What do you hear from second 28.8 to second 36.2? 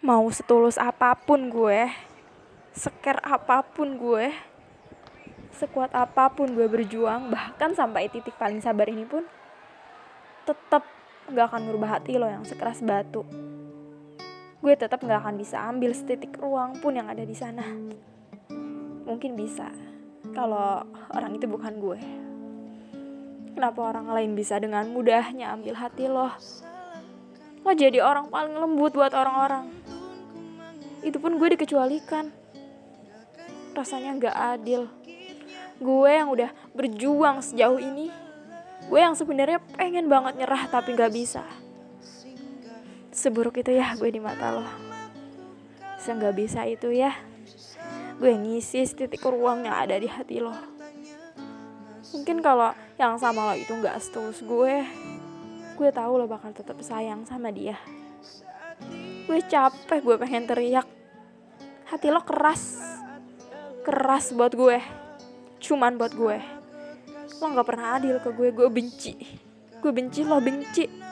buat orang-orang itu pun gue dikecualikan. Rasanya gak adil. Gue